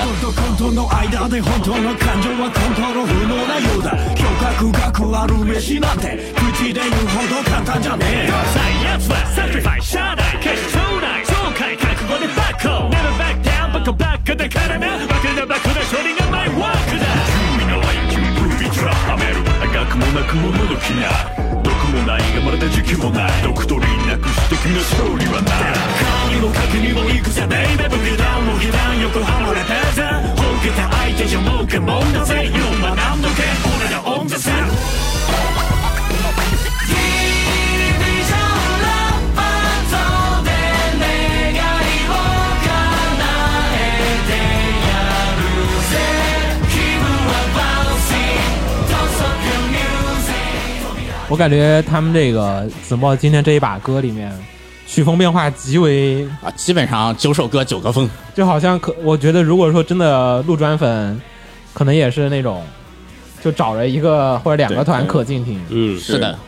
[13.89, 17.09] トばっかだからなバカなバカな処理がマイワークだ
[17.57, 21.09] 君の IQ ブービートラはめる赤くもなくものどきな
[21.65, 25.73] 毒もないがまるで時期もないドクトリンなくして君の勝利はない
[26.05, 30.05] 顔にも核にも戦ベイベブ下段も下段横はもれてぜ
[30.37, 32.68] 本気で相手じゃもうけもんだぜよ
[51.29, 54.33] 我感觉他们这个子墨今天这一把歌里面，
[54.87, 61.21] 曲风变化极为啊，基本上九首歌九个风，就好像可，我觉得如果说真的路专粉，
[61.75, 62.63] 可能也是那种，
[63.45, 66.39] 就找了一个或者两个团可劲听，嗯，是的，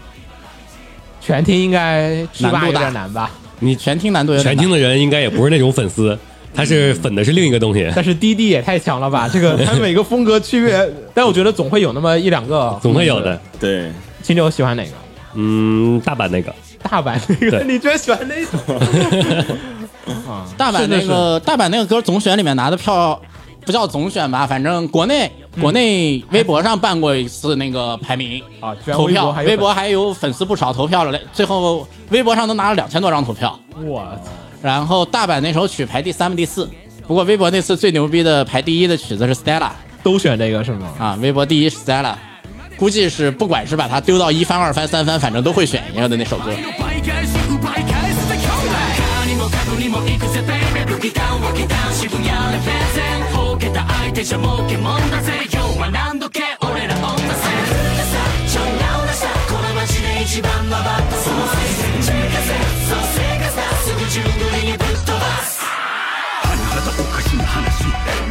[1.21, 3.31] 全听应该难度有点难吧？
[3.59, 6.19] 你全听难度有点难全听的人应该也不是那种粉丝，
[6.55, 9.29] 他是粉的是另一个东西，但是滴滴也太强了吧？
[9.31, 12.79] 这个他们每个风格区别， 但我觉得总会有那么一两个。
[12.81, 13.39] 总会有的。
[13.61, 13.93] 对，
[14.23, 14.93] 秦九喜欢哪个？
[15.35, 17.63] 嗯，大阪那个，大阪那个？
[17.65, 18.79] 你居然喜欢那种？
[20.29, 23.21] 啊，大阪那个大阪那个歌总选里面拿的票
[23.65, 33.59] 不叫总选吧，反正国内、国内微博上办过一次那个排名啊，投票，微博还有微博还有粉丝不少投票了，最后微博上都拿了两千多张投票。
[33.85, 34.31] 我操
[34.63, 36.69] 然后大阪那首曲排第三、第四，
[37.07, 39.71] 不过微博那次最牛逼的排第一的曲子是 Stella
[40.03, 40.93] 都选这个是吗？
[40.99, 42.15] 啊，微博第一是 Stella，
[42.81, 46.51] 估计是不管是把它丢到一番、二番、三番，反正都会选一个的那首歌。
[67.51, 67.85] 話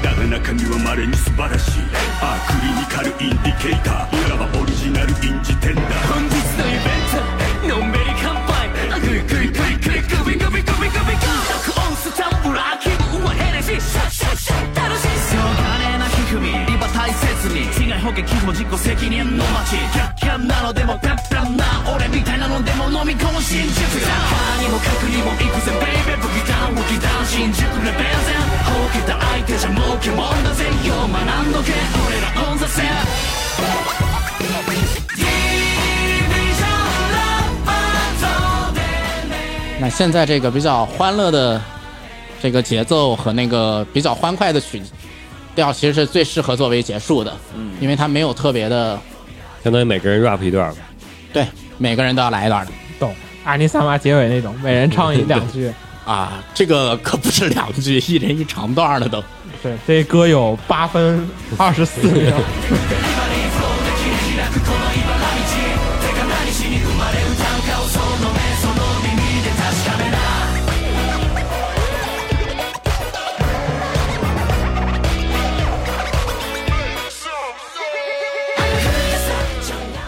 [0.03, 0.15] だ。
[0.15, 1.83] が中にはまれに素晴らしい。
[2.21, 4.27] アークリニカルインディケーター。
[4.27, 6.07] いわばオリジナルインジテンダー。
[6.07, 8.69] 本日のイベントのんびり乾杯。
[8.91, 11.19] あグイグイグイグイグビグビグビグビ
[11.51, 17.67] 録音スタンプラー気分はヘネシーシャッシャッシャッ楽しいしょうがねなひふみリバ大切に
[18.08, 21.64] 違い保険も自己責任の街キャッキャンなのでもペッペンな
[21.94, 31.72] 俺みたいなのでも飲み込む真実だ川にも角にも行くぜベイベー武器弾武器弾新宿レベゼンほうけた相手じゃもうけもんだぜよう学んどけ
[32.08, 32.84] 俺らオンザセン
[39.78, 41.60] 那现在这个比较欢乐的
[42.40, 44.80] 这个节奏和那个比较欢快的曲
[45.59, 48.99] 调，其实是最适合作为结束的，嗯，因为它没有特别的，
[49.63, 50.81] 相当于每个人 rap 一段吧，
[51.33, 51.45] 对，
[51.77, 53.13] 每个人都要来一段的懂。
[53.43, 55.71] 阿尼萨玛结尾那种，每人唱一两句。
[56.05, 59.23] 啊，这个可不是两句，一人一长段的都。
[59.61, 62.35] 对，这歌有八分二十四秒。「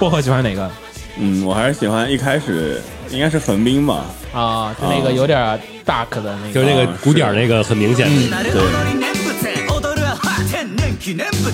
[0.01, 0.70] 薄荷喜欢哪个
[1.18, 4.05] 嗯，我还是喜欢一开始应该是横滨吧，
[4.35, 4.74] 啊？
[4.79, 5.39] 就那个有点
[5.87, 8.12] dark 的那个，就是那个鼓点儿那个很明显的。
[8.29, 10.18] なるほどに念仏踊るは
[10.51, 11.51] 天然記念物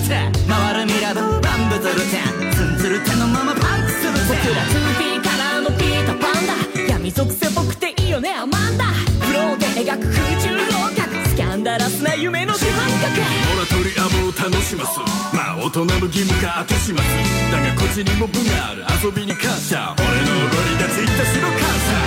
[0.49, 13.21] 回るミラブ万物ルテンツンツル手のままパンクするぜ僕ら 2B カラーのピーターパンダ闇属性僕っていいよねアマンダフローで描く空中楼閣スキャンダラスな夢の自分格
[13.55, 13.65] モラ
[13.98, 15.00] トリアムを楽します。
[15.34, 21.04] まあ大人の義務か後始末だがこっちにも分がある遊びに感謝俺の怒り立ちい。
[21.04, 21.98] ったしの感謝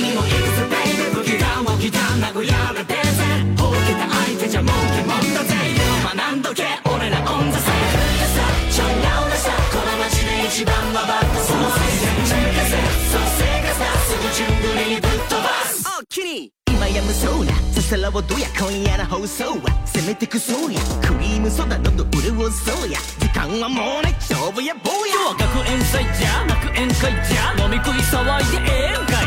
[0.00, 3.20] にも行くぜベイベー武器弾をギター殴り合うでぜ
[3.60, 8.40] ほうけた相手じゃもうけもんだぜ今何度け俺らオンザサイクさ
[8.72, 8.96] ちょい。
[9.04, 12.00] なおなさこの街で一番はバッタそのせい。
[12.00, 12.80] で任せ
[13.12, 16.53] そう生活だすぐ順繰りにぶっ飛ばすおおきに
[16.94, 17.50] 今や無双な。
[17.74, 19.66] ささらをどや今夜の放送は。
[19.82, 20.78] 攻めてくそうや。
[21.02, 23.02] クリームソダ喉潤そうや。
[23.18, 25.34] 時間はもうね勝負や坊や。
[25.34, 27.50] 今日は学園祭じゃ学園会じゃ。
[27.58, 29.26] 飲み食い騒いでええんか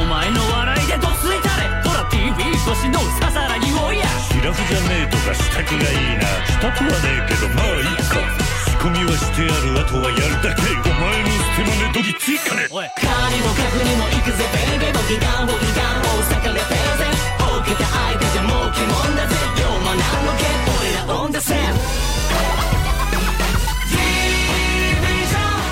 [0.00, 1.68] お前の笑いでどついたれ。
[1.84, 4.08] ほら TV 越しのささらぎをや。
[4.32, 6.24] シラフじゃねえとか支度がいいな。
[6.48, 8.24] したくはねえけどまあいいか。
[8.72, 10.64] 仕込みはしてあるあとはやるだけ。
[10.80, 21.57] お前の捨て真似どぎついかねおいカニも角にも行くぜベイベー武器弾をギターを逆れてぜほうけた相手じゃもう鬼門だぜようまなんのけ俺らオンザセン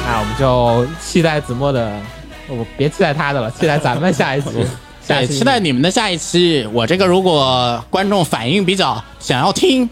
[0.08, 1.92] 哎，我们就期待子墨的，
[2.48, 4.50] 我别期待他的了，期待咱们下一期。
[5.02, 6.70] 下对，一期期待你们的下一期。
[6.72, 9.90] 我这个如果观众反应比较想要听，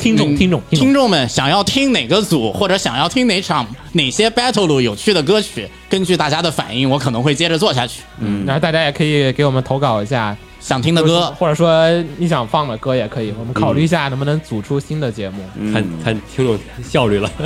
[0.00, 8.00] 听众嗯听众听众们想要听哪个组，或者想要听哪场哪些 battle 路有趣的歌曲，根据大家的反应，我可能会接着做下去。
[8.18, 11.86] 嗯，然后大家也可以给我们投稿一下想听的歌，或者说
[12.16, 15.44] 你想放的歌也可以，我们考虑一下能不能组出新的节目。
[15.72, 17.30] 看看听众效率了。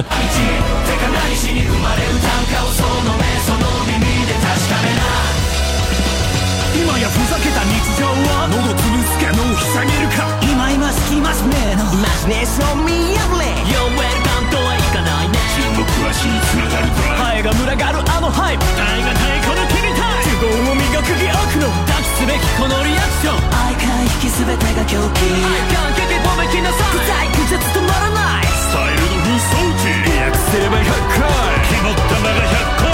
[12.25, 13.45] ねのイマジネーション見破れ。
[13.68, 15.37] Yo welcome とはいかないね。
[15.57, 16.89] 注目は死につながる
[17.20, 18.59] ハエが群がるあのハイ。
[18.59, 21.68] プ耐えがたいこの君に対呪言を磨く義悪の。
[21.85, 23.37] 抱きすべきこのリアクション。
[23.53, 25.29] 愛から引き全てが狂気。
[25.29, 26.97] 愛感激褒めきなさい。
[26.97, 28.49] 具体止まらない。
[28.49, 30.89] スタイルの紛争値リアクすれば100
[31.20, 31.29] 回。
[31.68, 32.93] 決まった間が100回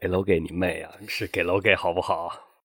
[0.00, 0.92] 给楼给你妹啊！
[1.08, 2.47] 是给楼给好不好？